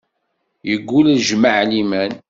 [0.69, 2.11] Yeggul jmaɛ liman.